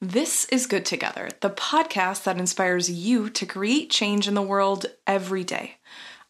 [0.00, 4.86] This is Good Together, the podcast that inspires you to create change in the world
[5.06, 5.76] every day.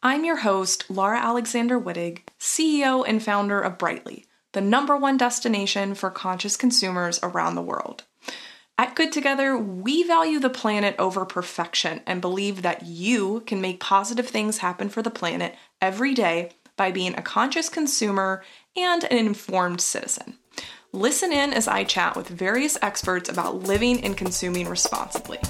[0.03, 5.95] I'm your host, Laura Alexander Wittig, CEO and founder of Brightly, the number one destination
[5.95, 8.05] for conscious consumers around the world.
[8.77, 13.81] At Good Together, we value the planet over perfection and believe that you can make
[13.81, 18.45] positive things happen for the planet every day by being a conscious consumer
[18.77, 20.39] and an informed citizen.
[20.95, 25.41] Listen in as I chat with various experts about living and consuming responsibly.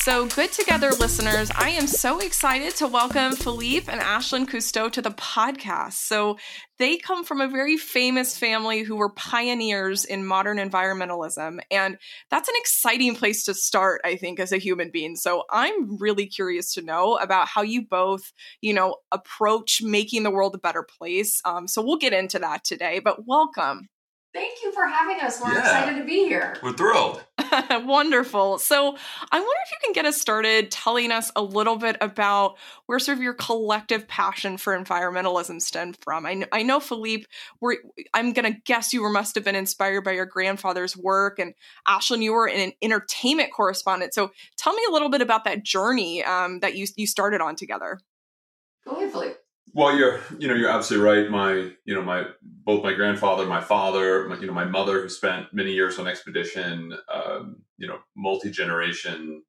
[0.00, 1.50] So good together, listeners.
[1.54, 5.92] I am so excited to welcome Philippe and Ashlan Cousteau to the podcast.
[5.92, 6.38] So
[6.78, 11.60] they come from a very famous family who were pioneers in modern environmentalism.
[11.70, 11.98] And
[12.30, 15.16] that's an exciting place to start, I think, as a human being.
[15.16, 20.30] So I'm really curious to know about how you both, you know, approach making the
[20.30, 21.42] world a better place.
[21.44, 23.90] Um, so we'll get into that today, but welcome.
[24.32, 25.40] Thank you for having us.
[25.40, 25.58] We're yeah.
[25.58, 26.54] excited to be here.
[26.62, 27.24] We're thrilled.
[27.84, 28.58] Wonderful.
[28.58, 28.96] So,
[29.32, 33.00] I wonder if you can get us started telling us a little bit about where
[33.00, 36.26] sort of your collective passion for environmentalism stemmed from.
[36.26, 37.24] I, I know, Philippe,
[37.60, 37.78] we're,
[38.14, 41.54] I'm going to guess you were, must have been inspired by your grandfather's work, and
[41.88, 44.14] Ashlan, you were an entertainment correspondent.
[44.14, 47.56] So, tell me a little bit about that journey um, that you you started on
[47.56, 47.98] together.
[48.86, 49.39] Go ahead, Philippe.
[49.72, 51.30] Well, you're you know you're absolutely right.
[51.30, 55.08] My you know my both my grandfather, my father, my, you know my mother, who
[55.08, 56.96] spent many years on expedition.
[57.12, 59.42] Um, you know, multi generation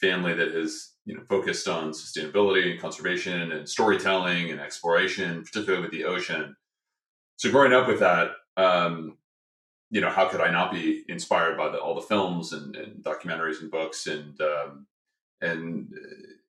[0.00, 5.82] family that has you know focused on sustainability and conservation and storytelling and exploration, particularly
[5.82, 6.56] with the ocean.
[7.36, 9.18] So growing up with that, um,
[9.90, 13.02] you know, how could I not be inspired by the, all the films and, and,
[13.04, 14.86] documentaries and books and um,
[15.40, 15.92] and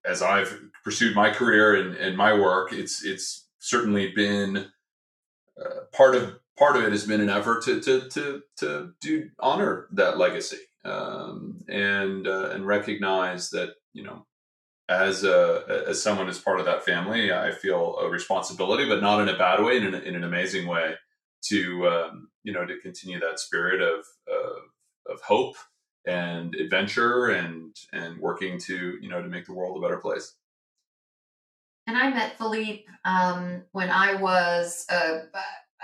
[0.07, 4.67] as I've pursued my career and, and my work, it's it's certainly been
[5.59, 9.29] uh, part of part of it has been an effort to to to to do
[9.39, 14.25] honor that legacy um, and uh, and recognize that you know
[14.88, 19.21] as a as someone as part of that family, I feel a responsibility, but not
[19.21, 20.94] in a bad way, in an, in an amazing way,
[21.49, 25.55] to um, you know to continue that spirit of of, of hope
[26.07, 30.33] and adventure and and working to you know to make the world a better place
[31.88, 35.19] and i met philippe um, when i was uh,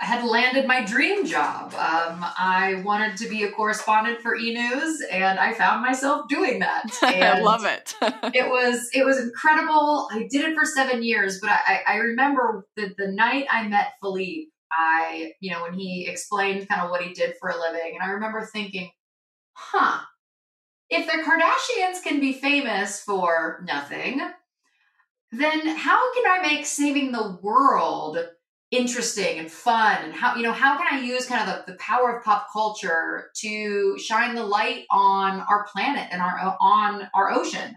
[0.02, 1.72] I had landed my dream job.
[1.74, 6.58] Um, I wanted to be a correspondent for E News, and I found myself doing
[6.58, 6.82] that.
[7.02, 7.94] I love it.
[8.34, 10.08] it was it was incredible.
[10.10, 13.92] I did it for seven years, but I, I remember the the night I met
[14.00, 14.48] Philippe.
[14.72, 18.02] I you know when he explained kind of what he did for a living, and
[18.02, 18.90] I remember thinking,
[19.52, 20.00] "Huh,
[20.92, 24.20] if the Kardashians can be famous for nothing,
[25.32, 28.18] then how can I make saving the world
[28.70, 30.04] interesting and fun?
[30.04, 32.48] And how, you know, how can I use kind of the, the power of pop
[32.52, 37.76] culture to shine the light on our planet and our on our ocean?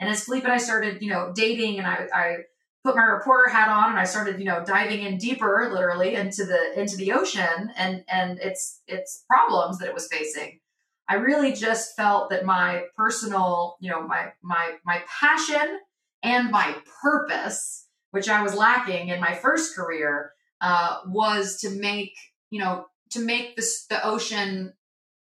[0.00, 2.36] And as Philippe and I started, you know, dating and I, I
[2.84, 6.44] put my reporter hat on and I started, you know, diving in deeper literally into
[6.44, 10.58] the into the ocean and and its its problems that it was facing
[11.08, 15.80] I really just felt that my personal, you know, my my my passion
[16.22, 22.12] and my purpose, which I was lacking in my first career, uh, was to make,
[22.50, 24.72] you know, to make this the ocean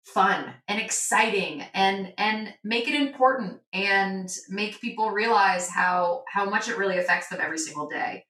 [0.05, 6.69] fun and exciting and and make it important and make people realize how how much
[6.69, 8.25] it really affects them every single day.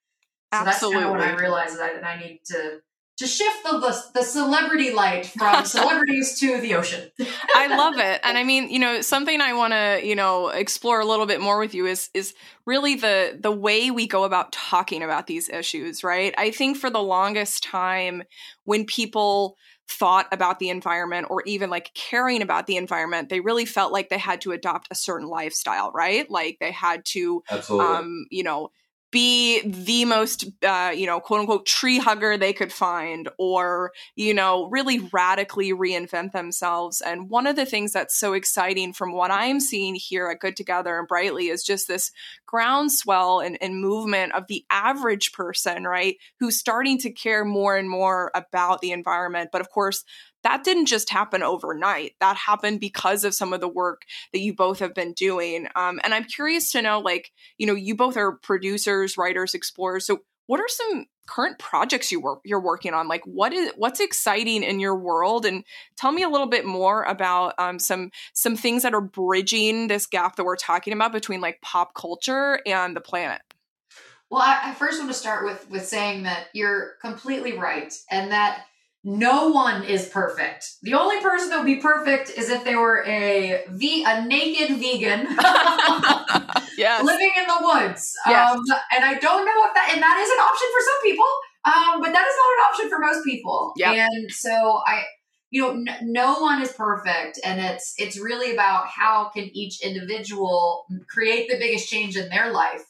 [0.54, 1.02] So Absolutely.
[1.02, 2.80] that's kind of when I realized that I need to
[3.18, 7.10] to shift the, the, the celebrity light from celebrities to the ocean.
[7.56, 8.20] I love it.
[8.24, 11.40] And I mean, you know, something I want to, you know, explore a little bit
[11.40, 12.34] more with you is is
[12.66, 16.34] really the the way we go about talking about these issues, right?
[16.38, 18.24] I think for the longest time
[18.66, 19.58] when people
[19.88, 24.10] thought about the environment or even like caring about the environment they really felt like
[24.10, 27.86] they had to adopt a certain lifestyle right like they had to Absolutely.
[27.86, 28.72] um you know
[29.12, 34.34] be the most, uh, you know, quote unquote tree hugger they could find, or, you
[34.34, 37.02] know, really radically reinvent themselves.
[37.02, 40.56] And one of the things that's so exciting from what I'm seeing here at Good
[40.58, 42.12] Together and Brightly is just this
[42.46, 47.90] groundswell and, and movement of the average person, right, who's starting to care more and
[47.90, 49.50] more about the environment.
[49.52, 50.04] But of course,
[50.46, 52.14] that didn't just happen overnight.
[52.20, 55.68] That happened because of some of the work that you both have been doing.
[55.76, 60.06] Um, and I'm curious to know, like, you know, you both are producers, writers, explorers.
[60.06, 64.00] So, what are some current projects you work you're working on like what is what's
[64.00, 65.64] exciting in your world and
[65.98, 70.06] tell me a little bit more about um, some some things that are bridging this
[70.06, 73.42] gap that we're talking about between like pop culture and the planet
[74.30, 78.32] well I, I first want to start with with saying that you're completely right and
[78.32, 78.66] that
[79.08, 80.66] no one is perfect.
[80.82, 84.78] The only person that would be perfect is if they were a v a naked
[84.80, 85.28] vegan
[86.78, 87.04] yes.
[87.04, 88.12] living in the woods.
[88.26, 88.52] Yes.
[88.52, 91.26] Um, and I don't know if that and that is an option for some people,
[91.66, 93.74] um, but that is not an option for most people.
[93.78, 93.96] Yep.
[93.96, 95.04] And so I
[95.52, 99.84] you know n- no one is perfect and it's it's really about how can each
[99.84, 102.82] individual create the biggest change in their life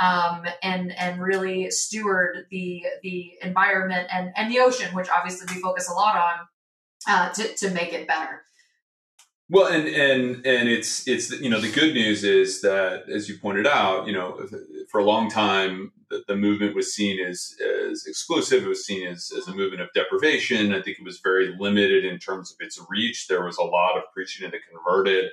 [0.00, 5.60] um, and and really steward the the environment and and the ocean, which obviously we
[5.60, 6.34] focus a lot on,
[7.08, 8.42] uh, to to make it better.
[9.50, 13.38] Well, and and and it's it's you know the good news is that as you
[13.38, 14.40] pointed out, you know
[14.90, 17.54] for a long time the, the movement was seen as
[17.90, 18.64] as exclusive.
[18.64, 20.72] It was seen as as a movement of deprivation.
[20.72, 23.28] I think it was very limited in terms of its reach.
[23.28, 25.30] There was a lot of preaching to the converted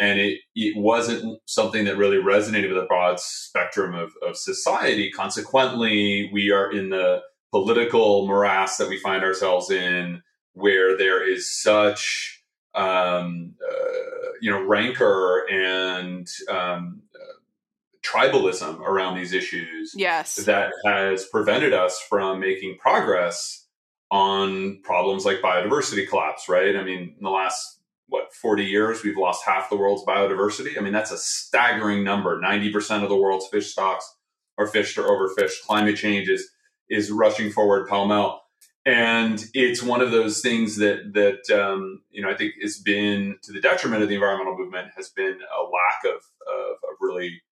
[0.00, 5.10] and it, it wasn't something that really resonated with a broad spectrum of, of society.
[5.10, 10.22] Consequently, we are in the political morass that we find ourselves in,
[10.52, 12.42] where there is such
[12.74, 19.94] um, uh, you know rancor and um, uh, tribalism around these issues.
[19.96, 23.66] Yes, that has prevented us from making progress
[24.10, 26.48] on problems like biodiversity collapse.
[26.48, 26.76] Right?
[26.76, 27.75] I mean, in the last
[28.08, 30.78] what 40 years we've lost half the world's biodiversity?
[30.78, 32.40] I mean that's a staggering number.
[32.40, 34.16] 90% of the world's fish stocks
[34.58, 35.62] are fished or overfished.
[35.66, 36.48] Climate change is
[36.88, 38.42] is rushing forward pell mell.
[38.84, 43.36] And it's one of those things that that um, you know i think has been
[43.42, 47.42] to the detriment of the environmental movement has been a lack of, of, of really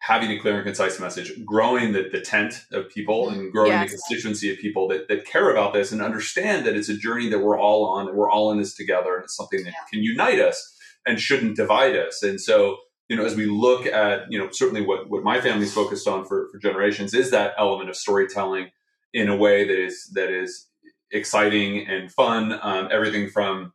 [0.00, 3.40] having a clear and concise message, growing the, the tent of people mm-hmm.
[3.40, 3.90] and growing yes.
[3.90, 7.28] the constituency of people that, that care about this and understand that it's a journey
[7.28, 9.84] that we're all on, that we're all in this together, and it's something that yeah.
[9.92, 12.22] can unite us and shouldn't divide us.
[12.22, 12.76] And so,
[13.08, 16.24] you know, as we look at, you know, certainly what, what my family's focused on
[16.24, 18.70] for, for generations is that element of storytelling
[19.12, 20.66] in a way that is that is
[21.10, 22.58] exciting and fun.
[22.62, 23.72] Um, everything from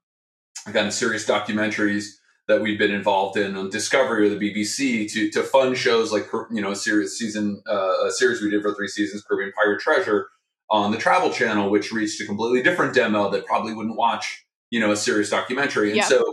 [0.65, 2.05] kind of serious documentaries
[2.47, 6.27] that we've been involved in on Discovery or the BBC to to fun shows like
[6.51, 9.79] you know a series season uh, a series we did for three seasons Caribbean Pirate
[9.79, 10.27] Treasure
[10.69, 14.79] on the Travel Channel, which reached a completely different demo that probably wouldn't watch you
[14.79, 16.05] know a serious documentary, and yeah.
[16.05, 16.23] so.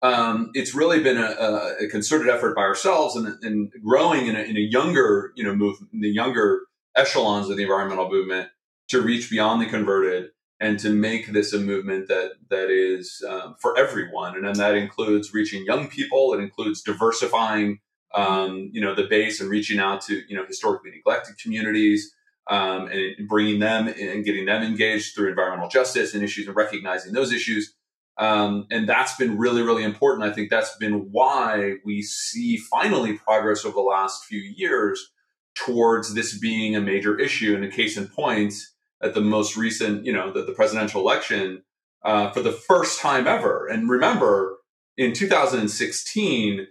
[0.00, 4.42] Um, it's really been a, a, concerted effort by ourselves and, and growing in a,
[4.42, 6.60] in a younger, you know, move the younger
[6.94, 8.48] echelons of the environmental movement
[8.90, 10.30] to reach beyond the converted
[10.60, 14.74] and to make this a movement that that is um, for everyone, and then that
[14.74, 16.34] includes reaching young people.
[16.34, 17.80] It includes diversifying,
[18.14, 22.12] um, you know, the base and reaching out to you know historically neglected communities.
[22.50, 27.12] Um, and bringing them and getting them engaged through environmental justice and issues and recognizing
[27.12, 27.74] those issues.
[28.18, 30.28] Um, and that's been really, really important.
[30.28, 35.10] I think that's been why we see finally progress over the last few years
[35.54, 37.54] towards this being a major issue.
[37.54, 38.54] And a case in point,
[39.02, 41.62] at the most recent, you know, the, the presidential election
[42.04, 43.66] uh, for the first time ever.
[43.66, 44.58] And remember,
[44.96, 46.66] in 2016,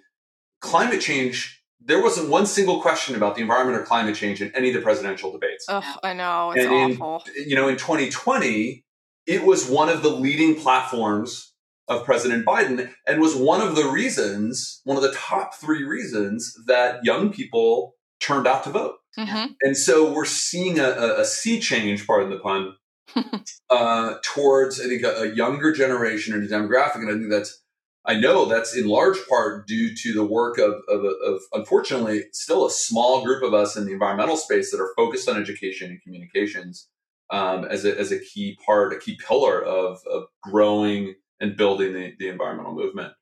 [0.61, 4.69] climate change, there wasn't one single question about the environment or climate change in any
[4.69, 5.65] of the presidential debates.
[5.69, 6.51] Oh, I know.
[6.51, 7.23] It's and awful.
[7.35, 8.83] In, you know, in 2020,
[9.25, 11.53] it was one of the leading platforms
[11.87, 16.53] of President Biden and was one of the reasons, one of the top three reasons
[16.65, 18.95] that young people turned out to vote.
[19.17, 19.53] Mm-hmm.
[19.61, 22.75] And so we're seeing a, a, a sea change, pardon the pun,
[23.69, 26.97] uh, towards, I think, a, a, younger generation and a demographic.
[26.97, 27.63] And I think that's,
[28.05, 32.65] I know that's in large part due to the work of, of, of, unfortunately, still
[32.65, 36.01] a small group of us in the environmental space that are focused on education and
[36.01, 36.87] communications
[37.29, 41.93] um, as, a, as a key part, a key pillar of, of growing and building
[41.93, 43.13] the, the environmental movement.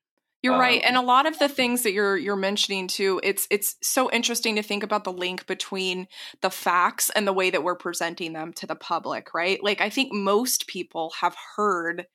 [0.46, 0.82] You're um, right.
[0.86, 4.56] And a lot of the things that you're you're mentioning too, it's it's so interesting
[4.58, 6.08] to think about the link between
[6.42, 9.58] the facts and the way that we're presenting them to the public, right?
[9.64, 12.06] Like I think most people have heard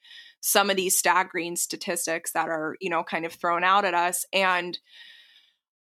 [0.41, 4.25] some of these staggering statistics that are, you know, kind of thrown out at us
[4.33, 4.79] and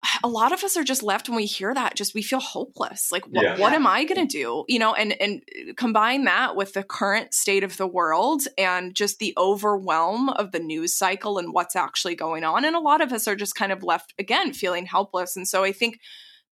[0.24, 3.10] a lot of us are just left when we hear that just we feel hopeless
[3.10, 3.58] like what, yeah.
[3.58, 5.42] what am i going to do you know and and
[5.76, 10.58] combine that with the current state of the world and just the overwhelm of the
[10.58, 13.72] news cycle and what's actually going on and a lot of us are just kind
[13.72, 15.98] of left again feeling helpless and so i think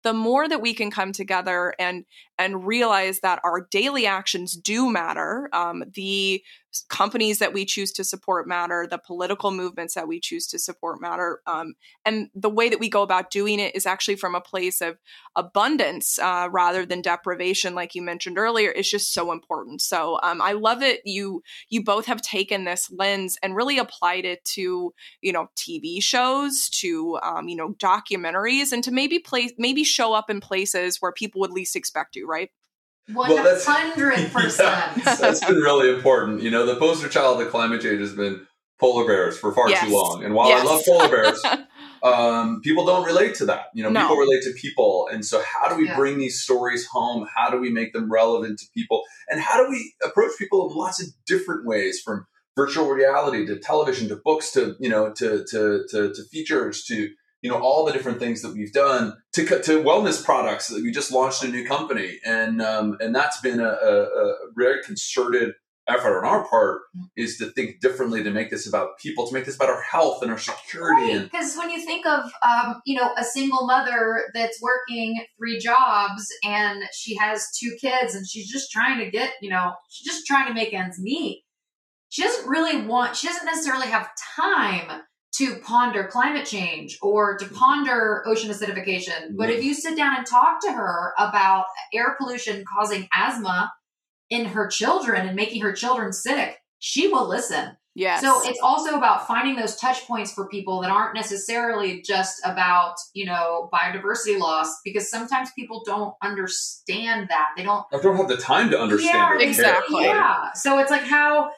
[0.05, 2.05] the more that we can come together and
[2.39, 6.43] and realize that our daily actions do matter um, the
[6.89, 11.01] companies that we choose to support matter, the political movements that we choose to support
[11.01, 14.41] matter, um, and the way that we go about doing it is actually from a
[14.41, 14.99] place of
[15.37, 19.81] abundance uh, rather than deprivation, like you mentioned earlier, is just so important.
[19.81, 21.01] So um, I love it.
[21.05, 26.03] You you both have taken this lens and really applied it to you know TV
[26.03, 30.99] shows, to um, you know documentaries, and to maybe place maybe show up in places
[31.01, 32.51] where people would least expect you, right?
[33.13, 35.05] One hundred percent.
[35.05, 36.43] That's been really important.
[36.43, 38.47] You know, the poster child of climate change has been
[38.81, 39.87] polar bears for far yes.
[39.87, 40.25] too long.
[40.25, 40.67] And while yes.
[40.67, 41.43] I love polar bears,
[42.03, 43.67] um, people don't relate to that.
[43.75, 44.03] You know, no.
[44.03, 45.09] people relate to people.
[45.13, 45.97] And so, how do we yeah.
[45.97, 47.27] bring these stories home?
[47.35, 49.03] How do we make them relevant to people?
[49.29, 53.59] And how do we approach people in lots of different ways, from virtual reality to
[53.59, 57.11] television to books to you know to to to, to features to
[57.45, 60.91] you know all the different things that we've done to to wellness products that we
[60.91, 62.19] just launched a new company.
[62.25, 65.53] And um, and that's been a, a, a, very concerted
[65.87, 66.81] effort on our part
[67.19, 70.23] is to think differently to make this about people to make this about our health
[70.23, 74.23] and our security because right, when you think of um, you know a single mother
[74.33, 79.33] that's working three jobs and she has two kids and she's just trying to get
[79.43, 81.45] you know she's just trying to make ends meet
[82.09, 85.03] she doesn't really want she doesn't necessarily have time
[85.37, 89.37] to ponder climate change or to ponder ocean acidification.
[89.37, 93.73] But if you sit down and talk to her about air pollution causing asthma
[94.31, 97.77] in her children and making her children sick, she will listen.
[97.97, 98.23] Yes.
[98.23, 102.97] So it's also about finding those touch points for people that aren't necessarily just about,
[103.13, 107.51] you know, biodiversity loss because sometimes people don't understand that.
[107.57, 110.05] They don't I don't have the time to understand yeah, Exactly.
[110.05, 110.53] Yeah.
[110.55, 111.51] So it's like how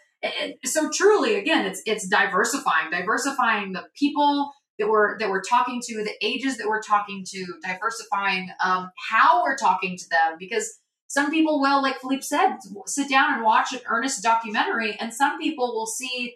[0.64, 6.04] so truly again it's it's diversifying diversifying the people that we're that we're talking to
[6.04, 10.36] the ages that we're talking to diversifying um, how we're talking to them.
[10.38, 10.78] Because
[11.08, 12.56] some people will like philippe said
[12.86, 16.34] sit down and watch an earnest documentary and some people will see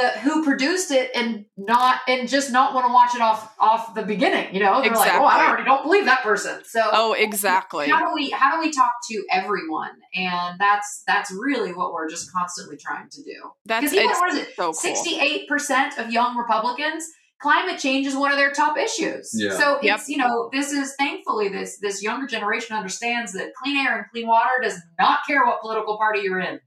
[0.00, 3.94] the who produced it and not and just not want to watch it off off
[3.94, 4.54] the beginning.
[4.54, 5.20] You know, they're exactly.
[5.20, 7.88] like, "Oh, I already don't believe that person." So, oh, exactly.
[7.88, 9.92] How do we how do we talk to everyone?
[10.14, 13.50] And that's that's really what we're just constantly trying to do.
[13.66, 14.74] That's even what is it?
[14.74, 17.04] Sixty eight percent of young Republicans
[17.40, 19.30] climate change is one of their top issues.
[19.34, 19.56] Yeah.
[19.56, 20.00] So it's yep.
[20.06, 24.26] you know this is thankfully this this younger generation understands that clean air and clean
[24.26, 26.60] water does not care what political party you're in.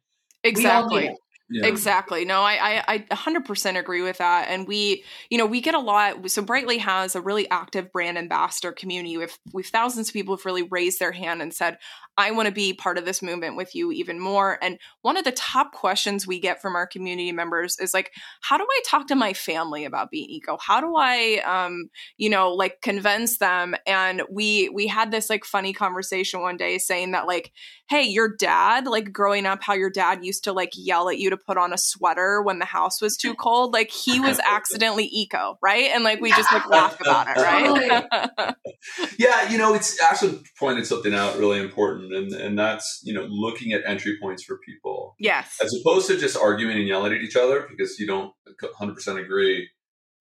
[0.43, 1.15] Exactly.
[1.53, 1.67] Yeah.
[1.67, 2.25] Exactly.
[2.25, 4.47] No, I, I, I 100% agree with that.
[4.49, 6.29] And we, you know, we get a lot.
[6.31, 9.17] So Brightly has a really active brand ambassador community.
[9.17, 11.77] We've, we've thousands of people have really raised their hand and said,
[12.17, 14.59] I want to be part of this movement with you even more.
[14.61, 18.57] And one of the top questions we get from our community members is like, how
[18.57, 20.57] do I talk to my family about being eco?
[20.59, 23.75] How do I, um, you know, like convince them?
[23.87, 27.51] And we, we had this like funny conversation one day saying that like,
[27.89, 31.29] hey, your dad, like growing up, how your dad used to like yell at you
[31.31, 33.73] to put on a sweater when the house was too cold.
[33.73, 35.91] Like he was accidentally eco, right?
[35.93, 38.55] And like we just like laugh about it, right?
[39.17, 43.25] yeah, you know, it's actually pointed something out really important, and and that's you know
[43.29, 45.15] looking at entry points for people.
[45.19, 45.57] Yes.
[45.63, 49.19] As opposed to just arguing and yelling at each other because you don't 100 percent
[49.19, 49.69] agree.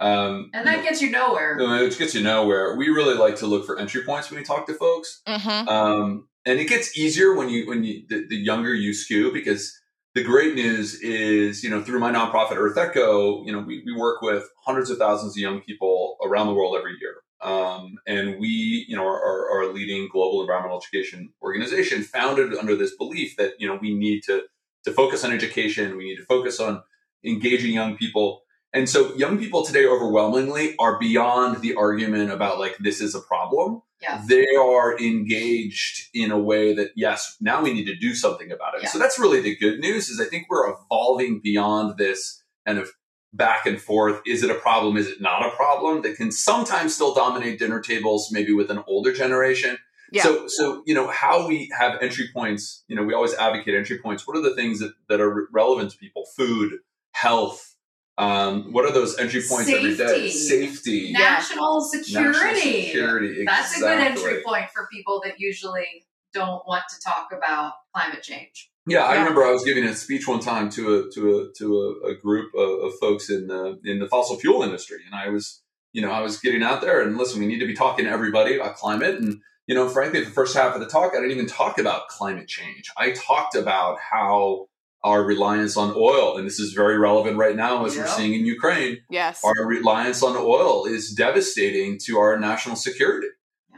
[0.00, 1.57] Um, and that you know, gets you nowhere.
[1.61, 2.76] It gets you nowhere.
[2.76, 5.23] We really like to look for entry points when we talk to folks.
[5.29, 5.69] Mm-hmm.
[5.69, 9.73] Um, and it gets easier when you when you the, the younger you skew because
[10.14, 14.21] the great news is, you know, through my nonprofit EarthEcho, you know, we, we work
[14.21, 17.16] with hundreds of thousands of young people around the world every year.
[17.40, 22.76] Um, and we, you know, are, are, a leading global environmental education organization founded under
[22.76, 24.42] this belief that, you know, we need to,
[24.85, 25.97] to focus on education.
[25.97, 26.83] We need to focus on
[27.25, 28.42] engaging young people.
[28.73, 33.21] And so young people today overwhelmingly are beyond the argument about like, this is a
[33.21, 34.23] problem yeah.
[34.27, 38.75] they are engaged in a way that yes now we need to do something about
[38.75, 38.89] it yeah.
[38.89, 42.91] so that's really the good news is i think we're evolving beyond this kind of
[43.33, 46.95] back and forth is it a problem is it not a problem that can sometimes
[46.95, 49.79] still dominate dinner tables maybe with an older generation
[50.13, 50.23] yeah.
[50.23, 53.99] so so you know how we have entry points you know we always advocate entry
[53.99, 56.75] points what are the things that, that are relevant to people food
[57.13, 57.72] health
[58.19, 59.92] um, what are those entry points Safety.
[59.92, 60.28] every day?
[60.28, 62.28] Safety, national security.
[62.28, 63.45] National security.
[63.45, 66.04] That's a good entry point for people that usually
[66.35, 68.71] don't want to talk about climate change.
[68.87, 71.52] Yeah, yeah, I remember I was giving a speech one time to a to a
[71.59, 75.14] to a, a group of, of, folks in the in the fossil fuel industry, and
[75.14, 77.75] I was you know I was getting out there and listen, we need to be
[77.75, 81.12] talking to everybody about climate, and you know, frankly, the first half of the talk,
[81.12, 82.90] I didn't even talk about climate change.
[82.97, 84.66] I talked about how
[85.05, 88.47] our reliance on oil, and this is very relevant right now as we're seeing in
[88.47, 88.99] Ukraine.
[89.11, 93.29] Yes, our reliance on oil is devastating to our national security.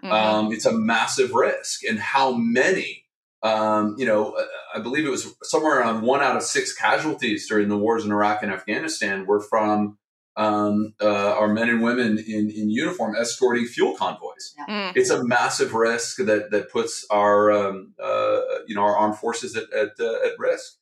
[0.02, 0.12] Mm-hmm.
[0.12, 3.02] Um, it's a massive risk, and how many
[3.44, 4.34] Um, you know,
[4.74, 8.10] I believe it was somewhere around one out of six casualties during the wars in
[8.10, 9.98] Iraq and Afghanistan were from
[10.36, 14.54] um, uh, our men and women in, in uniform escorting fuel convoys.
[14.66, 14.96] Mm.
[14.96, 19.54] It's a massive risk that that puts our um, uh, you know our armed forces
[19.56, 20.78] at at, uh, at risk.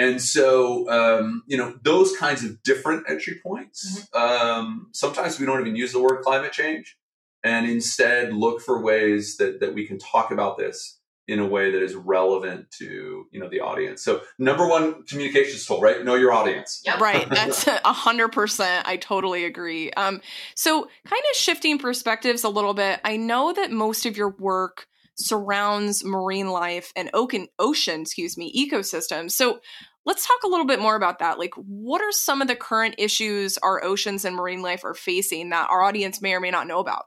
[0.00, 4.08] And so, um, you know, those kinds of different entry points.
[4.14, 6.96] Um, sometimes we don't even use the word climate change,
[7.44, 11.70] and instead look for ways that that we can talk about this in a way
[11.70, 14.02] that is relevant to you know the audience.
[14.02, 16.02] So, number one communications tool, right?
[16.02, 16.80] Know your audience.
[16.86, 16.98] Yep.
[16.98, 17.28] Right.
[17.30, 18.88] That's a hundred percent.
[18.88, 19.90] I totally agree.
[19.92, 20.22] Um,
[20.54, 23.00] so kind of shifting perspectives a little bit.
[23.04, 24.86] I know that most of your work
[25.20, 29.32] surrounds marine life and ocean, ocean, excuse me, ecosystems.
[29.32, 29.60] So
[30.06, 31.38] let's talk a little bit more about that.
[31.38, 35.50] Like, what are some of the current issues our oceans and marine life are facing
[35.50, 37.06] that our audience may or may not know about?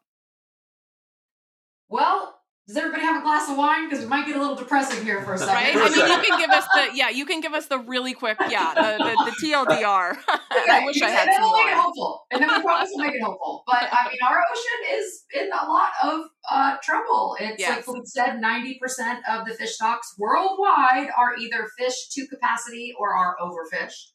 [1.89, 3.89] Well, does everybody have a glass of wine?
[3.89, 5.53] Because we might get a little depressing here for a second.
[5.53, 5.75] Right?
[5.75, 8.37] I mean, you can give us the yeah, you can give us the really quick
[8.49, 10.17] yeah, the the, the TLDR.
[10.27, 12.89] I wish I and had then some we'll make it hopeful, and then we promise
[12.93, 13.63] we'll make it hopeful.
[13.67, 17.35] But I mean, our ocean is in a lot of uh, trouble.
[17.39, 17.69] It's Yes.
[17.75, 22.93] like Philippe said, ninety percent of the fish stocks worldwide are either fish to capacity
[22.97, 24.12] or are overfished.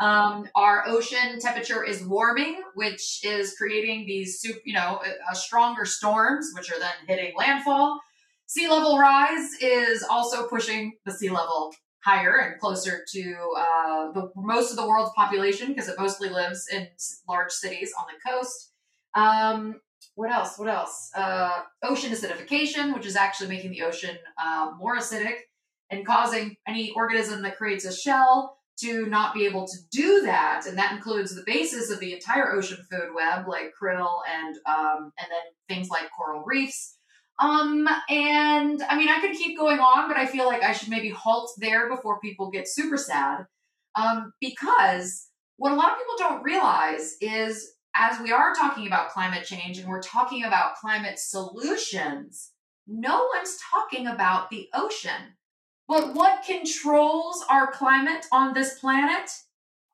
[0.00, 5.00] Um, our ocean temperature is warming, which is creating these, you know,
[5.32, 8.00] stronger storms, which are then hitting landfall.
[8.46, 11.74] Sea level rise is also pushing the sea level
[12.04, 16.66] higher and closer to uh, the most of the world's population because it mostly lives
[16.72, 16.88] in
[17.28, 18.72] large cities on the coast.
[19.14, 19.80] Um,
[20.14, 20.58] what else?
[20.58, 21.10] What else?
[21.14, 25.34] Uh, ocean acidification, which is actually making the ocean uh, more acidic
[25.90, 30.66] and causing any organism that creates a shell to not be able to do that,
[30.66, 35.12] and that includes the basis of the entire ocean food web, like krill and um,
[35.18, 36.96] and then things like coral reefs.
[37.40, 40.88] Um, and I mean, I could keep going on, but I feel like I should
[40.88, 43.46] maybe halt there before people get super sad.
[43.94, 49.10] Um, because what a lot of people don't realize is as we are talking about
[49.10, 52.52] climate change and we're talking about climate solutions,
[52.86, 55.36] no one's talking about the ocean.
[55.88, 59.30] But what controls our climate on this planet?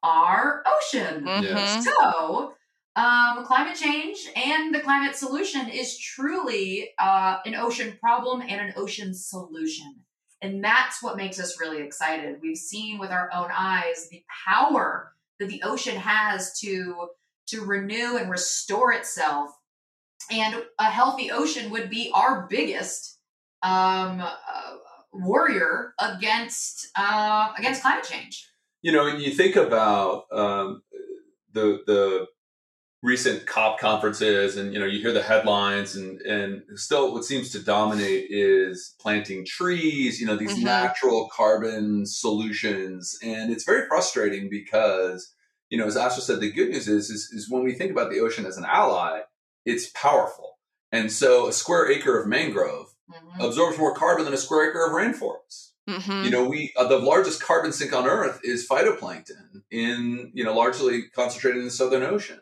[0.02, 1.24] Our ocean.
[1.24, 1.82] Mhm.
[1.82, 2.54] So,
[2.96, 8.74] um, climate change and the climate solution is truly uh, an ocean problem and an
[8.76, 10.04] ocean solution.
[10.42, 12.40] And that's what makes us really excited.
[12.42, 17.08] We've seen with our own eyes the power that the ocean has to
[17.46, 19.50] to renew and restore itself.
[20.30, 23.18] And a healthy ocean would be our biggest
[23.62, 24.63] um, uh,
[25.14, 28.48] warrior against uh, against climate change.
[28.82, 30.82] You know, and you think about um,
[31.52, 32.26] the the
[33.02, 37.50] recent COP conferences, and you know, you hear the headlines, and and still, what seems
[37.50, 40.20] to dominate is planting trees.
[40.20, 40.64] You know, these Mhm.
[40.64, 45.32] natural carbon solutions, and it's very frustrating because
[45.70, 48.10] you know, as Asha said, the good news is, is is when we think about
[48.10, 49.20] the ocean as an ally,
[49.64, 50.58] it's powerful,
[50.92, 53.44] and so a square acre of mangrove Mhm.
[53.46, 55.70] absorbs more carbon than a square acre of rainforest.
[55.88, 56.24] Mhm.
[56.24, 60.54] You know, we uh, the largest carbon sink on Earth is phytoplankton in you know
[60.54, 62.40] largely concentrated in the Southern Ocean,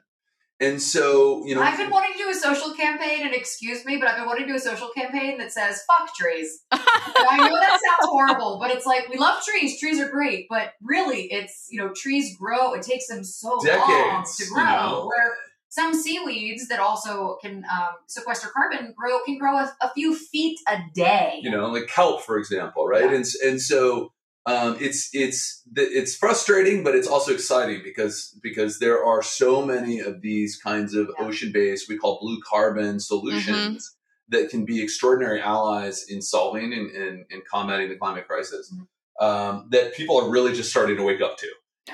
[0.60, 3.96] and so you know I've been wanting to do a social campaign, and excuse me,
[3.96, 7.56] but I've been wanting to do a social campaign that says "fuck trees." I know
[7.58, 9.80] that sounds horrible, but it's like we love trees.
[9.80, 12.74] Trees are great, but really, it's you know, trees grow.
[12.74, 14.64] It takes them so long Decades, to you grow.
[14.64, 15.06] know.
[15.08, 15.36] Where
[15.78, 20.58] some seaweeds that also can um, sequester carbon grow can grow a, a few feet
[20.68, 21.38] a day.
[21.40, 23.04] you know like kelp for example, right?
[23.10, 23.16] Yeah.
[23.16, 24.12] And and so
[24.44, 30.00] um, it's it's it's frustrating, but it's also exciting because because there are so many
[30.00, 31.26] of these kinds of Yeah.
[31.26, 33.96] ocean based we call blue carbon solutions.
[34.28, 38.86] That can be extraordinary allies in solving and, and, and combating the climate crisis Mhm.
[39.26, 41.48] um, that people are really just starting to wake up to.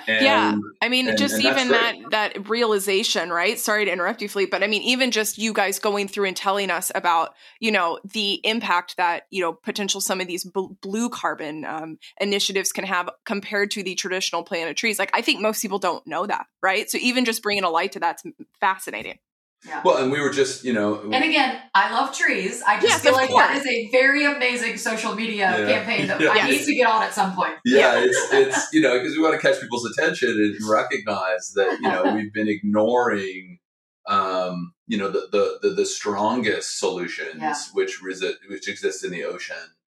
[0.07, 0.55] And, Yeah.
[0.83, 3.59] I mean, And- just and even that that realization, right?
[3.59, 6.37] Sorry to interrupt you, Fleet, but I mean, even just you guys going through and
[6.37, 10.75] telling us about, you know, the impact that you know potential some of these bl-
[10.83, 14.99] blue carbon um, initiatives can have compared to the traditional plant of trees.
[14.99, 16.91] Like, I think most people don't know that, right?
[16.91, 18.23] So even just bringing a light to that's
[18.61, 19.19] fascinating.
[19.67, 19.83] Yeah.
[19.85, 22.63] Well, and we were just, you know, And again, I love trees.
[22.67, 23.45] I just Yes, feel like course.
[23.49, 25.67] that is a very amazing social media Yeah.
[25.73, 26.31] campaign that Yeah.
[26.31, 26.51] I Yes.
[26.51, 27.55] need to get on at some point.
[27.65, 31.79] yeah, it's it's you know because we want to catch people's attention and recognize that
[31.81, 33.59] you know we've been ignoring
[34.07, 37.55] um, you know the, the the the strongest solutions Yeah.
[37.73, 39.57] which resi- which exist in the ocean.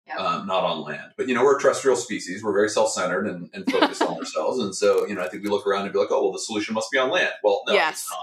[0.08, 0.15] Yeah.
[0.17, 2.41] Um, not on land, but you know we're a terrestrial species.
[2.43, 5.50] We're very self-centered and, and focused on ourselves, and so you know I think we
[5.52, 7.74] look around and be like, "Oh, well, the solution must be on land." Well, no,
[7.74, 8.00] Yes.
[8.00, 8.19] it's not.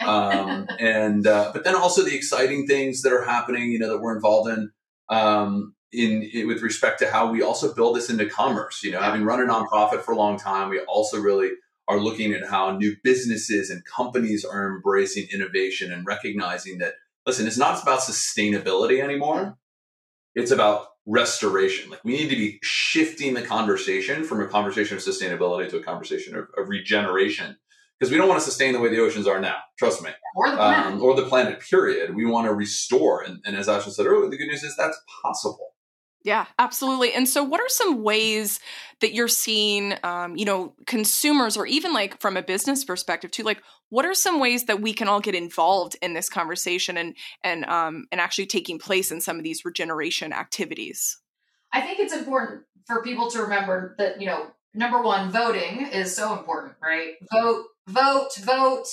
[0.00, 4.00] Um, and uh, but then also the exciting things that are happening, you know, that
[4.00, 4.70] we're involved in.
[5.08, 8.84] Um, in, in, with respect to how we also build this into commerce.
[8.84, 11.50] You know, having run a nonprofit for a long time, we also really
[11.88, 16.94] are looking at how new businesses and companies are embracing innovation and recognizing that
[17.26, 19.58] listen, it's not about sustainability anymore.
[20.36, 21.90] It's about restoration.
[21.90, 25.82] Like we need to be shifting the conversation from a conversation of sustainability to a
[25.82, 27.56] conversation of, of regeneration
[28.00, 29.56] because we don't want to sustain the way the oceans are now.
[29.78, 30.08] Trust me.
[30.34, 30.86] Or the planet.
[30.94, 32.14] Um, or the planet, period.
[32.14, 33.22] We want to restore.
[33.22, 35.74] And, and as Asha said earlier, the good news is that's possible.
[36.22, 37.14] Yeah, absolutely.
[37.14, 38.60] And so, what are some ways
[39.00, 43.42] that you're seeing, um, you know, consumers, or even like from a business perspective too?
[43.42, 47.16] Like, what are some ways that we can all get involved in this conversation and
[47.42, 51.18] and um, and actually taking place in some of these regeneration activities?
[51.72, 56.14] I think it's important for people to remember that you know, number one, voting is
[56.14, 57.14] so important, right?
[57.32, 58.86] Vote, vote, vote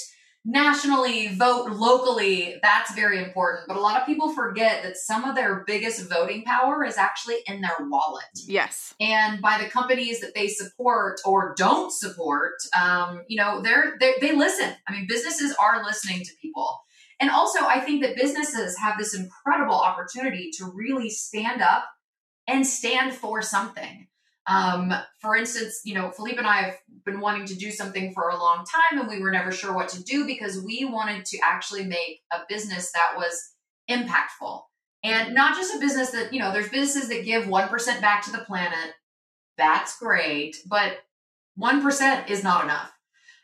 [0.46, 2.56] nationally, vote locally.
[2.64, 3.68] That's very important.
[3.68, 7.38] But a lot of people forget that some of their biggest voting power is actually
[7.48, 8.24] in their wallet.
[8.48, 8.94] Yes.
[9.00, 14.14] And by the companies that they support or don't support, um, you know, they're, they
[14.22, 14.74] they listen.
[14.88, 16.80] I mean, businesses are listening to people.
[17.20, 21.86] And also, I think that businesses have this incredible opportunity to really stand up
[22.48, 24.08] and stand for something.
[24.48, 28.30] Um, for instance, you know, Philippe and I have been wanting to do something for
[28.30, 31.38] a long time and we were never sure what to do because we wanted to
[31.44, 33.54] actually make a business that was
[33.90, 34.62] impactful
[35.04, 38.32] and not just a business that, you know, there's businesses that give 1% back to
[38.32, 38.94] the planet.
[39.58, 41.00] That's great, but
[41.60, 42.92] 1% is not enough.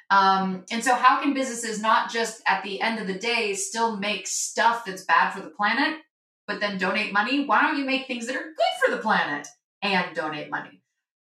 [0.10, 3.98] Um, and so, how can businesses not just at the end of the day still
[3.98, 6.00] make stuff that's bad for the planet,
[6.46, 7.46] but then donate money?
[7.46, 9.48] Why don't you make things that are good for the planet
[9.82, 10.83] and donate money?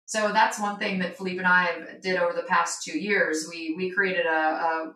[0.08, 1.68] So that's one thing that Philippe and I
[2.02, 3.46] did over the past two years.
[3.48, 4.30] We we created a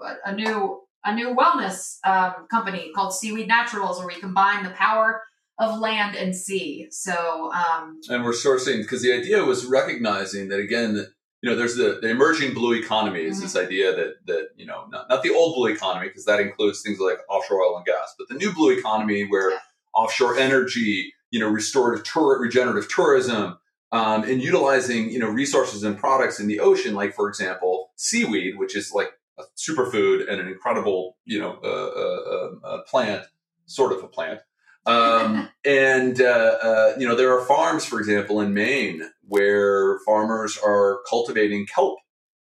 [0.01, 4.71] a, a new a new wellness um, company called Seaweed Naturals, where we combine the
[4.71, 5.23] power
[5.59, 6.89] of land and sea.
[6.91, 10.95] So um, and we're sourcing because the idea was recognizing that again.
[10.95, 11.09] That,
[11.43, 13.43] you know, there's the, the emerging blue economy is mm-hmm.
[13.43, 16.81] this idea that that you know not, not the old blue economy because that includes
[16.81, 19.59] things like offshore oil and gas, but the new blue economy where yeah.
[19.95, 23.59] offshore energy, you know, restorative tour, regenerative tourism,
[23.93, 28.59] um, and utilizing you know resources and products in the ocean, like for example, seaweed,
[28.59, 33.25] which is like a superfood and an incredible you know uh, uh, uh, plant,
[33.67, 34.41] sort of a plant.
[34.87, 40.59] Um, and uh, uh, you know there are farms, for example, in Maine where farmers
[40.59, 41.99] are cultivating kelp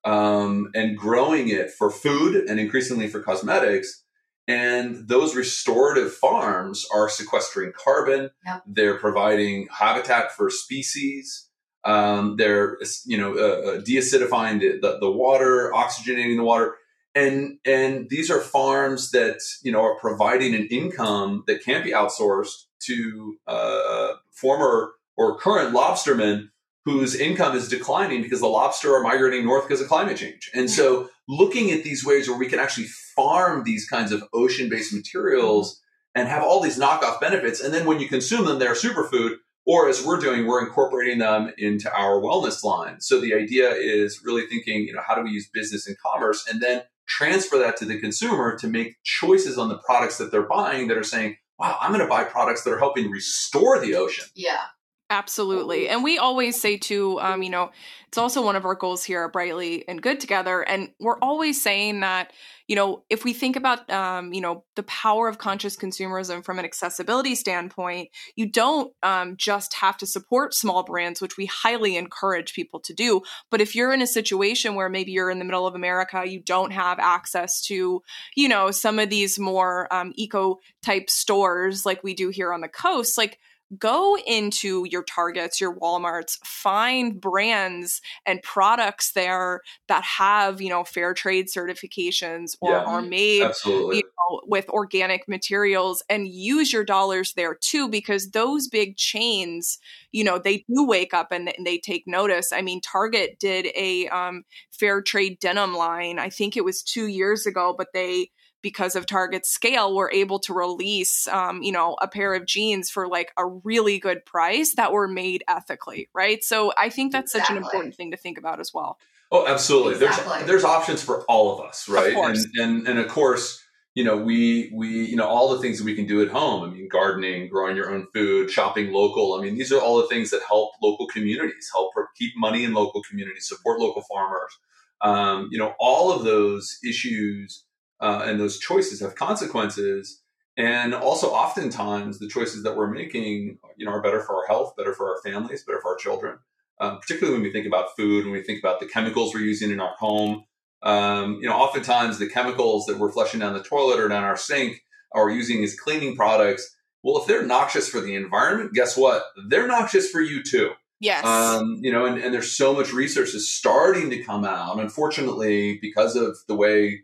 [0.05, 4.05] um, and growing it for food and increasingly for cosmetics
[4.49, 8.31] and those restorative farms are sequestering carbon.
[8.45, 8.63] Yep.
[8.67, 11.49] They're providing habitat for species.
[11.85, 16.77] Um, they're you know uh, uh, deacidifying the, the, the, water, oxygenating the water,
[17.15, 21.93] and and these are farms that you know are providing an income that can't be
[21.93, 26.49] outsourced to uh, former or current lobstermen
[26.87, 30.49] whose income is declining because the lobster are migrating north because of climate change.
[30.55, 34.68] And so looking at these ways where we can actually farm these kinds of ocean
[34.68, 35.83] based materials
[36.14, 37.61] and have all these knockoff benefits.
[37.61, 39.33] And then when you consume them, they're superfood.
[39.66, 43.01] Or as we're doing, we're incorporating them into our wellness line.
[43.01, 46.46] So the idea is really thinking, you know, how do we use business and commerce
[46.49, 50.46] and then transfer that to the consumer to make choices on the products that they're
[50.46, 53.96] buying that are saying, wow, I'm going to buy products that are helping restore the
[53.96, 54.27] ocean.
[54.37, 54.66] Yeah.
[55.09, 55.88] Absolutely.
[55.88, 57.71] And we always say too, um, you know,
[58.09, 60.62] it's also one of our goals here at Brightly and Good Together.
[60.62, 62.33] And we're always saying that,
[62.66, 66.59] you know, if we think about, um, you know, the power of conscious consumerism from
[66.59, 71.97] an accessibility standpoint, you don't um, just have to support small brands, which we highly
[71.97, 73.23] encourage people to do.
[73.49, 76.42] But if you're in a situation where maybe you're in the middle of America, you
[76.42, 78.03] don't have access to,
[78.35, 82.61] you know, some of these more um, eco type stores like we do here on
[82.61, 83.38] the coast, like,
[83.79, 90.85] go into your Targets, your Walmarts, find brands and products there that have, you know,
[90.85, 93.97] fair trade certifications or yeah, are made absolutely.
[93.97, 99.79] You know, with organic materials and use your dollars there too, because those big chains,
[100.13, 102.53] you know, they do wake up and, and they take notice.
[102.53, 107.07] I mean, Target did a um, fair trade denim line, I think it was two
[107.07, 108.31] years ago, but they
[108.62, 112.90] because of Target's scale, were able to release, um, you know, a pair of jeans
[112.90, 116.42] for like a really good price that were made ethically, right?
[116.42, 117.55] So I think that's exactly.
[117.55, 118.99] such an important thing to think about as well.
[119.33, 119.95] Oh, absolutely.
[119.95, 120.38] Exactly.
[120.38, 122.12] There's there's options for all of us, right?
[122.12, 123.62] Of and and and of course,
[123.95, 126.69] you know, we we you know all the things that we can do at home.
[126.69, 129.35] I mean, gardening, growing your own food, shopping local.
[129.35, 132.73] I mean, these are all the things that help local communities, help keep money in
[132.73, 134.59] local communities, support local farmers.
[135.03, 137.64] Um, you know, all of those issues
[138.01, 140.23] uh, and those choices have consequences.
[140.57, 144.75] And also, oftentimes, the choices that we're making, you know, are better for our health,
[144.77, 146.39] better for our families, better for our children.
[146.79, 149.71] Um, particularly when we think about food, when we think about the chemicals we're using
[149.71, 150.45] in our home.
[150.83, 154.37] Um, you know, oftentimes the chemicals that we're flushing down the toilet or down our
[154.37, 156.75] sink or using as cleaning products.
[157.03, 159.25] Well, if they're noxious for the environment, guess what?
[159.49, 160.73] They're noxious for you too.
[161.01, 161.25] Yes.
[161.25, 164.79] Um, you know, and, and there's so much research is starting to come out.
[164.79, 167.03] Unfortunately, because of the way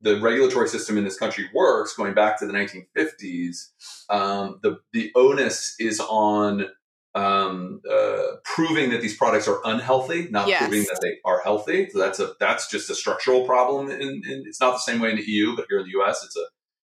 [0.00, 3.68] the regulatory system in this country works, going back to the 1950s,
[4.08, 6.66] um, the the onus is on
[7.14, 10.62] um, uh, proving that these products are unhealthy, not Yes.
[10.62, 11.88] proving that they are healthy.
[11.90, 13.90] So that's a that's just a structural problem.
[13.90, 16.36] And it's not the same way in the EU, but here in the U.S., it's
[16.36, 16.44] a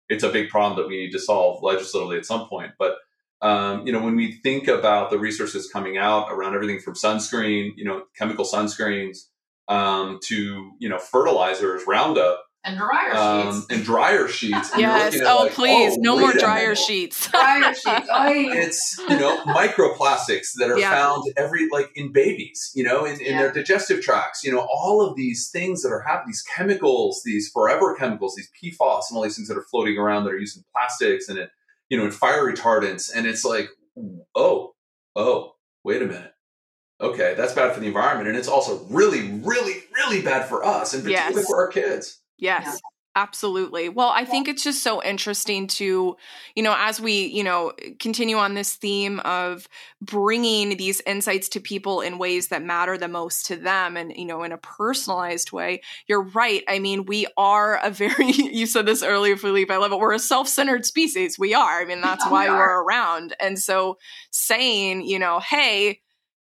[0.10, 2.72] it's a big problem that we need to solve legislatively at some point.
[2.78, 2.96] But
[3.42, 7.74] um, you know, when we think about the resources coming out around everything from sunscreen,
[7.76, 9.28] you know, chemical sunscreens,
[9.68, 13.66] um, to you know, fertilizers, Roundup, and dryer um, sheets.
[13.70, 14.72] and dryer sheets.
[14.74, 15.18] and yes.
[15.24, 17.28] Oh, like, please, oh, no more dryer sheets.
[17.32, 17.86] dryer sheets.
[18.10, 18.48] Oy.
[18.52, 20.92] It's you know microplastics that are Yeah.
[20.92, 23.42] found every like in babies, you know, in, in Yeah.
[23.44, 24.44] their digestive tracts.
[24.44, 28.50] You know, all of these things that are happening, these chemicals, these forever chemicals, these
[28.62, 31.38] PFAS, and all these things that are floating around that are used in plastics and
[31.40, 31.50] it,
[31.90, 33.70] you know, in fire retardants, and it's like,
[34.36, 34.74] oh,
[35.16, 36.32] oh, wait a minute.
[37.00, 40.94] Okay, that's bad for the environment, and it's also really, really, really bad for us,
[40.94, 41.46] and particularly Yes.
[41.48, 42.22] for our kids.
[42.38, 42.66] Yes.
[42.66, 42.78] Yeah.
[43.18, 43.88] Absolutely.
[43.88, 46.18] Well, I think it's just so interesting to,
[46.54, 49.70] you know, as we, you know, continue on this theme of
[50.02, 54.26] bringing these insights to people in ways that matter the most to them and, you
[54.26, 55.82] know, in a personalized way.
[56.08, 56.62] You're right.
[56.68, 60.00] I mean, we are a very, you said this earlier, Philippe, I love it.
[60.00, 61.40] We're a self centered species.
[61.40, 61.82] We are.
[61.82, 63.34] I mean, that's Yeah, why we we're around.
[63.40, 63.98] And so
[64.32, 66.02] saying, you know, hey,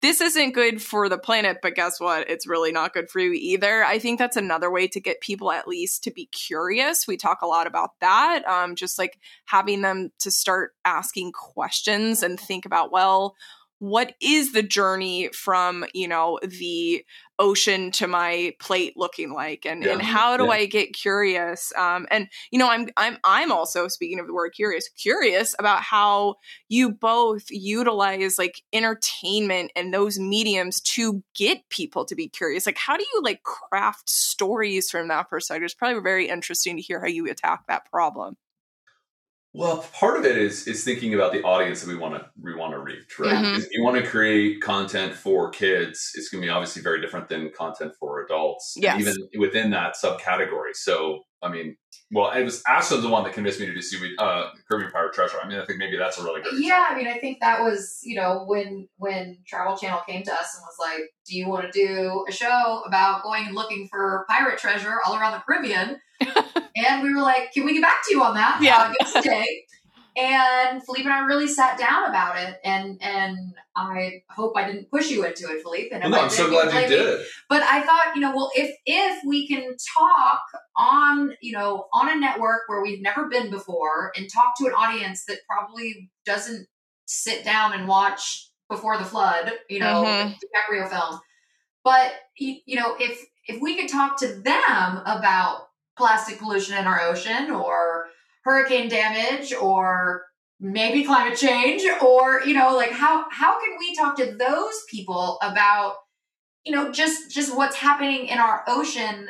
[0.04, 2.28] this isn't good for the planet, but guess what?
[2.28, 3.82] It's really not good for you either.
[3.82, 7.06] I think that's another way to get people at least to be curious.
[7.08, 12.22] We talk a lot about that, um, just like having them to start asking questions
[12.22, 13.34] and think about, well,
[13.78, 17.04] what is the journey from you know the
[17.38, 19.66] ocean to my plate looking like?
[19.66, 20.50] And and how do Yeah.
[20.50, 21.72] i get curious?
[21.76, 25.82] Um and you know i'm i'm i'm also speaking of the word curious curious about
[25.82, 26.36] how
[26.68, 32.66] you both utilize like entertainment and those mediums to get people to be curious.
[32.66, 35.64] Like how do you like craft stories from that perspective?
[35.64, 38.36] It's probably very interesting to hear how you attack that problem
[39.56, 42.54] Well, part of it is is thinking about the audience that we want to we
[42.56, 43.36] want to reach, right?
[43.44, 43.58] Mhm.
[43.58, 47.28] If you want to create content for kids, it's going to be obviously very different
[47.28, 49.00] than content for adults, Yes.
[49.00, 50.74] even within that subcategory.
[50.74, 51.76] So, I mean,
[52.10, 55.12] well, it was Ashlan the one that convinced me to do seaweed, uh, Caribbean Pirate
[55.12, 55.36] Treasure.
[55.42, 56.54] I mean, I think maybe that's a really good.
[56.58, 60.32] Yeah, I mean, I think that was you know when when Travel Channel came to
[60.32, 63.88] us and was like, "Do you want to do a show about going and looking
[63.90, 66.00] for pirate treasure all around the Caribbean?"
[66.76, 68.58] and we were like, "Can we get back to you on that?
[68.62, 68.76] Yeah.
[68.78, 69.64] uh, give us a day."
[70.16, 73.36] And Philippe and I really sat down about it, and and
[73.74, 75.90] I hope I didn't push you into it, Philippe.
[75.92, 76.96] And Well, if no, I I'm so glad you blame me.
[76.96, 77.26] did.
[77.48, 80.42] But I thought, you know, well, if if we can talk
[80.76, 84.72] on, you know, on a network where we've never been before and talk to an
[84.74, 86.68] audience that probably doesn't
[87.06, 90.36] sit down and watch Before the Flood, you know, Mhm.
[90.40, 91.20] DiCaprio film,
[91.84, 96.86] but y- you know, if if we could talk to them about plastic pollution in
[96.86, 98.06] our ocean or
[98.44, 100.24] hurricane damage or
[100.60, 105.38] maybe climate change or you know like how how can we talk to those people
[105.42, 105.96] about
[106.64, 109.28] you know just just what's happening in our ocean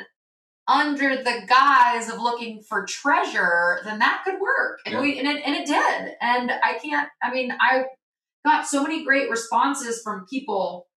[0.67, 3.79] under the guise of looking for treasure?
[3.85, 4.79] Then that could work.
[4.85, 5.01] And Yeah.
[5.01, 6.13] we and it, and it did.
[6.21, 7.85] And i can't i mean i
[8.45, 10.87] got so many great responses from people.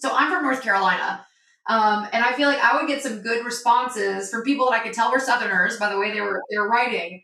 [0.00, 1.26] So i'm from north carolina
[1.68, 4.84] um, and i feel like i would get some good responses from people that i
[4.84, 7.22] could tell were southerners by the way they were they were writing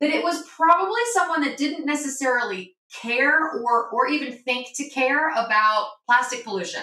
[0.00, 5.30] that it was probably someone that didn't necessarily care or or even think to care
[5.30, 6.82] about plastic pollution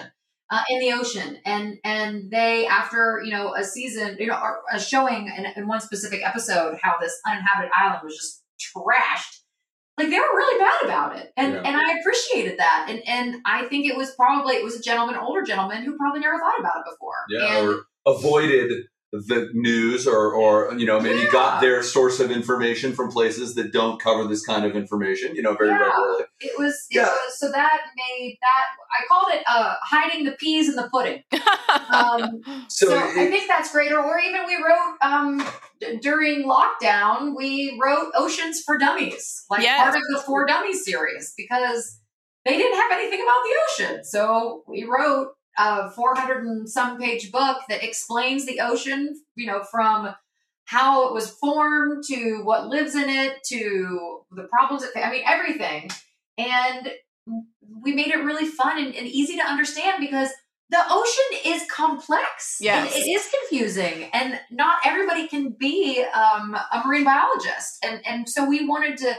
[0.50, 1.38] uh, in the ocean.
[1.44, 5.66] And and they after you know a season you know or a showing in, in
[5.68, 9.40] one specific episode how this uninhabited island was just trashed
[9.96, 11.32] like they were really bad about it.
[11.36, 11.62] And Yeah.
[11.64, 12.86] and i appreciated that.
[12.88, 16.20] And and i think it was probably it was a gentleman older gentleman who probably
[16.20, 17.14] never thought about it before.
[17.28, 18.84] Yeah, and or avoided
[19.26, 21.30] the news, or or you know maybe Yeah.
[21.32, 25.34] got their source of information from places that don't cover this kind of information.
[25.36, 25.78] You know, very Yeah.
[25.78, 26.24] regularly.
[26.40, 27.04] it was it Yeah.
[27.04, 28.64] was so that made that
[28.98, 31.22] i called it uh hiding the peas in the pudding
[31.90, 35.46] um So, So, it- I think that's greater Or, or even we wrote um,
[35.80, 39.80] d- during lockdown, we wrote Oceans for Dummies, like Yes.
[39.82, 42.00] part of the For Dummies series, because
[42.44, 43.54] they didn't have anything about the
[43.86, 44.04] ocean.
[44.04, 49.62] So we wrote a 400 and some page book that explains the ocean, you know,
[49.62, 50.14] from
[50.66, 55.22] how it was formed to what lives in it to the problems it, I mean
[55.26, 55.90] everything.
[56.38, 56.90] And
[57.82, 60.30] we made it really fun and, and easy to understand because
[60.70, 62.56] the ocean is complex.
[62.60, 62.94] Yes.
[62.94, 67.84] It, it is confusing, and not everybody can be um, a marine biologist.
[67.84, 69.14] And and so we wanted to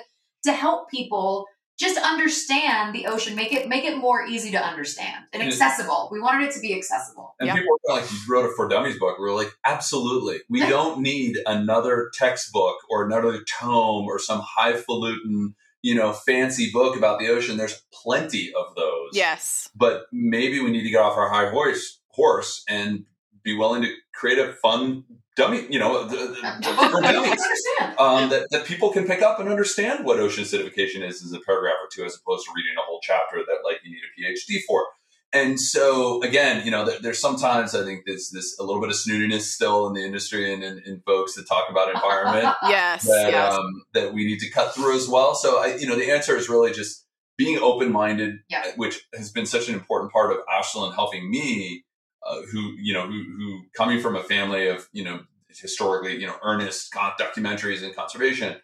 [0.46, 1.46] to help people
[1.78, 5.48] just understand the ocean, make it make it more easy to understand and Yeah.
[5.50, 6.08] accessible.
[6.12, 7.36] We wanted it to be accessible.
[7.40, 7.56] And Yeah.
[7.56, 9.18] people were like, you wrote a For Dummies book.
[9.20, 10.40] We were like, absolutely.
[10.50, 16.96] We don't need another textbook or another tome or some highfalutin, you know, fancy book
[16.96, 17.58] about the ocean.
[17.58, 19.10] There's plenty of those.
[19.14, 19.70] yes.
[19.76, 23.06] But maybe we need to get off our high horse, horse and
[23.44, 25.04] be willing to create a fun
[25.36, 27.98] dummy, you know, the, the, A the- for that dummies.
[27.98, 31.40] Um, that, that people can pick up and understand what ocean acidification is as a
[31.40, 34.34] paragraph or two, as opposed to reading a whole chapter that like you need a
[34.34, 34.86] PhD for.
[35.34, 38.90] And so again, you know, there, there's sometimes I think there's this a little bit
[38.90, 43.04] of snootiness still in the industry and in, in folks that talk about environment Yes.
[43.06, 43.54] that yes.
[43.54, 45.36] um, that we need to cut through as well.
[45.36, 47.06] So I, you know, the answer is really just
[47.38, 48.64] being open minded, Yeah.
[48.78, 51.84] which has been such an important part of Ashlan helping me,
[52.26, 56.28] uh, who you know, who, who coming from a family of you know historically you
[56.28, 58.56] know earnest documentaries and conservation,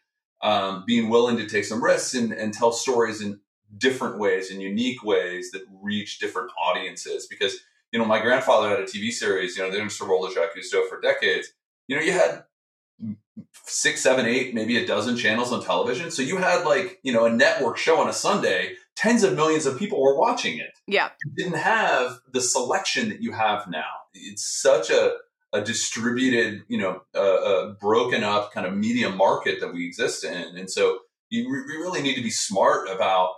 [0.42, 3.40] um, being willing to take some risks and, and tell stories in
[3.78, 7.56] different ways and unique ways that reach different audiences because.
[7.94, 9.58] You know, my grandfather had a TV series.
[9.58, 11.50] You know, they didn't roll the Jacques Cousteau for decades.
[11.90, 12.46] You know, you had
[13.66, 16.12] six, seven, eight, maybe a dozen channels on television.
[16.12, 19.66] So you had like, you know, a network show on a Sunday, tens of millions
[19.66, 20.78] of people were watching it.
[20.88, 21.10] yeah.
[21.26, 23.90] You didn't have the selection that you have now.
[24.14, 25.14] It's such a,
[25.52, 30.24] a distributed, you know, uh, uh, broken up kind of media market that we exist
[30.24, 30.56] in.
[30.56, 31.00] And so
[31.32, 33.32] you re- really need to be smart about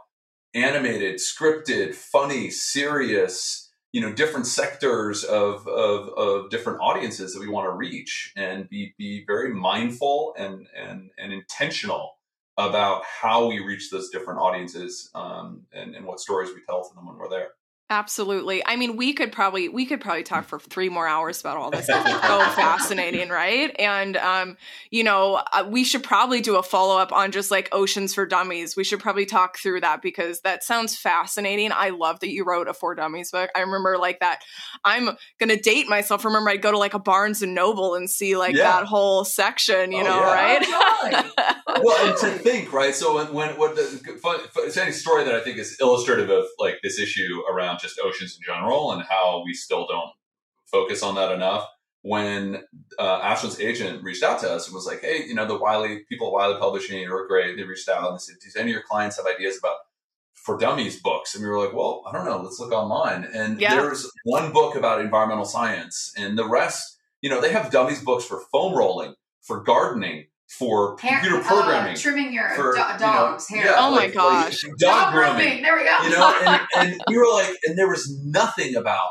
[0.53, 7.47] animated, scripted, funny, serious, you know, different sectors of, of, of different audiences that we
[7.47, 12.15] want to reach and be, be very mindful and, and, and intentional
[12.57, 16.93] about how we reach those different audiences um, and, and what stories we tell to
[16.95, 17.49] them when we're there.
[17.89, 18.65] Absolutely.
[18.65, 21.69] I mean, we could probably we could probably talk for three more hours about all
[21.69, 21.87] this.
[21.87, 21.99] It's so
[22.55, 23.75] fascinating, right?
[23.77, 24.57] And um,
[24.89, 28.25] you know, uh, we should probably do a follow up on just like oceans for
[28.25, 28.75] dummies.
[28.75, 31.71] We should probably talk through that because that sounds fascinating.
[31.71, 33.51] I love that you wrote a for dummies book.
[33.55, 34.41] I remember like that.
[34.83, 36.25] I'm gonna date myself.
[36.25, 38.63] Remember, I'd go to like a Barnes and Noble and see like Yeah.
[38.63, 39.91] that whole section.
[39.91, 40.33] You Oh, know, yeah.
[40.33, 40.65] right?
[41.67, 42.95] Oh, well, and to think, right?
[42.95, 43.83] So when, when what the
[44.21, 47.99] funny, it's any story that I think is illustrative of like this issue around just
[47.99, 50.11] oceans in general and how we still don't
[50.65, 51.67] focus on that enough.
[52.01, 52.63] When
[52.99, 55.99] uh, Ashlan's agent reached out to us and was like, "Hey, you know, the Wiley
[56.09, 57.55] people at Wiley Publishing are great.
[57.55, 59.77] They reached out and they said, "Does any of your clients have ideas about
[60.33, 62.41] for dummies books?" And we were like, "Well, I don't know.
[62.41, 63.75] Let's look online." And Yeah.
[63.75, 68.25] there's one book about environmental science, and the rest, you know, they have dummies books
[68.25, 72.85] for foam rolling, for gardening, for Hair- computer uh, programming trimming your for do- you
[72.85, 73.65] know, dog's hair.
[73.65, 74.61] yeah, Oh my like- like gosh.
[74.61, 75.35] dog, Dog grooming.
[75.35, 75.61] grooming.
[75.63, 75.97] There we go.
[76.03, 79.09] You know, and, and we were like, and there was nothing about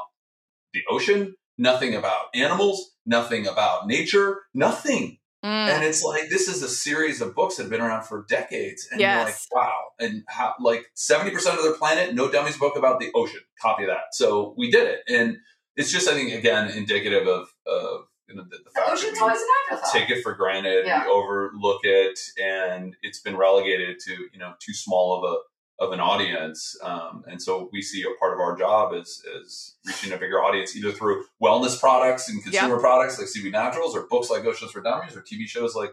[0.73, 5.19] the ocean, nothing about animals, nothing about nature, nothing.
[5.45, 5.49] Mm.
[5.75, 8.87] And it's like this is a series of books that have been around for decades,
[8.93, 9.49] and Yes.
[9.53, 9.79] you're like, wow.
[9.99, 13.41] And how like seventy percent of their planet, no dummies book about the ocean.
[13.61, 14.13] Copy that.
[14.13, 15.39] So we did it, and
[15.75, 19.13] it's just I think again indicative of of you know, the, the the fact ocean's
[19.13, 19.93] that we, always an afterthought.
[19.93, 20.87] take it for granted.
[20.87, 21.05] Yeah.
[21.05, 25.37] We overlook it, and it's been relegated to you know too small of a
[25.85, 26.77] of an audience.
[26.83, 30.43] Um, and so we see a part of our job is is reaching a bigger
[30.43, 34.71] audience either through wellness products and consumer products like CB Naturals, or books like Oceans
[34.71, 35.91] for Dummies, or TV shows like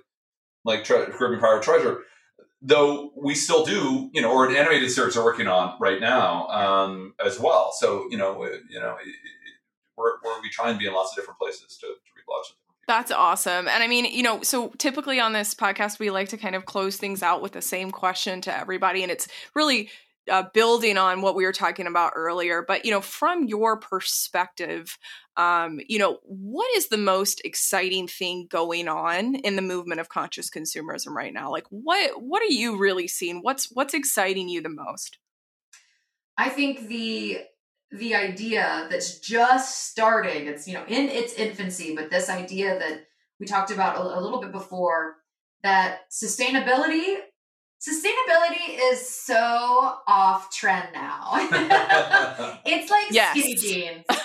[0.65, 2.01] like Tre- Caribbean Pirate Treasure.
[2.61, 6.47] Though we still do, you know, or an animated series we're working on right now
[6.49, 7.71] um, as well.
[7.79, 9.15] So you know, we- you know, it, it,
[9.97, 12.49] we're, we're, we try and be in lots of different places to, to reach lots
[12.49, 12.95] of different people.
[12.95, 13.67] That's awesome.
[13.67, 16.65] And I mean, you know, so typically on this podcast, we like to kind of
[16.65, 19.03] close things out with the same question to everybody.
[19.03, 19.89] And it's really
[20.29, 22.63] uh, building on what we were talking about earlier.
[22.67, 24.97] But, you know, from your perspective,
[25.37, 30.09] um, you know, what is the most exciting thing going on in the movement of
[30.09, 31.51] conscious consumerism right now?
[31.51, 33.39] Like, what what are you really seeing?
[33.41, 35.17] What's what's exciting you the most?
[36.37, 37.39] I think the
[37.91, 40.47] the idea that's just starting.
[40.47, 43.05] It's you know in its infancy but this idea that
[43.39, 45.15] we talked about a, a little bit before
[45.63, 47.15] that sustainability
[47.81, 49.35] sustainability is so
[50.07, 51.31] off trend now.
[52.65, 53.37] It's like Yes.
[53.37, 54.05] skinny jeans.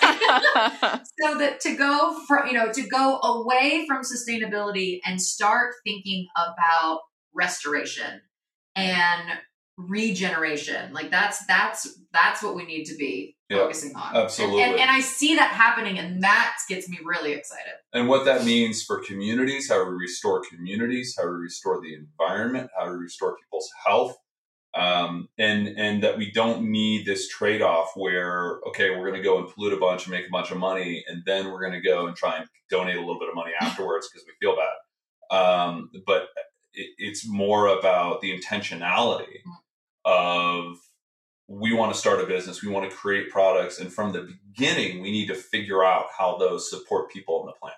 [1.21, 6.27] So that to go from you know to go away from sustainability and start thinking
[6.35, 6.99] about
[7.33, 8.21] restoration
[8.75, 9.23] and
[9.77, 14.15] regeneration like that's that's that's what we need to be Yeah, focusing on.
[14.15, 14.63] absolutely.
[14.63, 17.73] And, and, and I see that happening, and that gets me really excited.
[17.93, 22.71] and what that means for communities, how we restore communities, how we restore the environment,
[22.77, 24.17] how we restore people's health,
[24.75, 29.21] um, and and that we don't need this trade off where okay, we're going to
[29.21, 31.79] go and pollute a bunch and make a bunch of money, and then we're going
[31.79, 34.55] to go and try and donate a little bit of money afterwards because we feel
[34.55, 35.37] bad.
[35.37, 36.29] Um, but
[36.73, 39.41] it, it's more about the intentionality
[40.03, 40.77] of
[41.47, 45.01] we want to start a business, we want to create products, and from the beginning,
[45.01, 47.77] we need to figure out how those support people on the planet.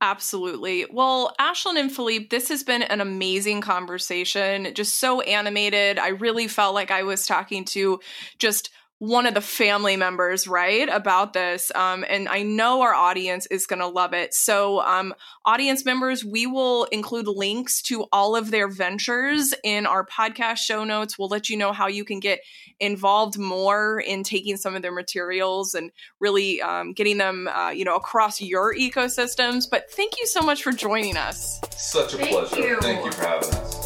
[0.00, 0.84] Absolutely.
[0.90, 5.98] Well, Ashlan and Philippe, this has been an amazing conversation, just so animated.
[5.98, 8.00] I really felt like I was talking to
[8.38, 11.70] just one of the family members, right, about this.
[11.74, 14.32] Um, and I know our audience is going to love it.
[14.32, 15.14] So, um,
[15.44, 20.84] audience members, we will include links to all of their ventures in our podcast show
[20.84, 21.18] notes.
[21.18, 22.40] We'll let you know how you can get
[22.80, 25.90] involved more in taking some of their materials and
[26.20, 29.64] really um, getting them, uh, you know, across your ecosystems.
[29.70, 31.60] But thank you so much for joining us.
[31.76, 32.68] Such a Thank pleasure.
[32.68, 32.78] you.
[32.80, 33.83] Thank you for having us.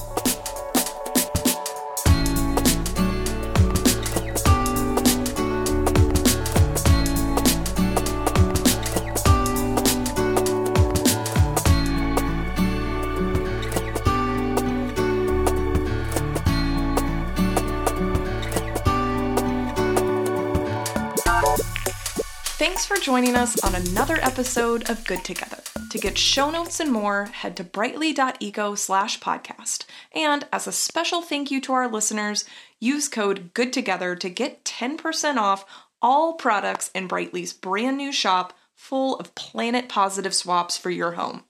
[22.88, 25.58] For joining us on another episode of Good Together.
[25.90, 29.84] To get show notes and more, head to brightly.eco slash podcast.
[30.14, 32.46] And as a special thank you to our listeners,
[32.80, 35.66] use code Good Together to get 10% off
[36.00, 41.44] all products in Brightly's brand new shop full of planet positive swaps for your home.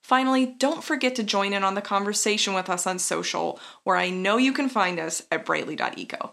[0.00, 4.10] Finally, don't forget to join in on the conversation with us on social, where I
[4.10, 6.32] know you can find us at brightly.eco.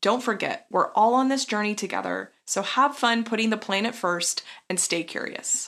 [0.00, 4.42] Don't forget, we're all on this journey together, so have fun putting the planet first
[4.70, 5.66] and stay curious.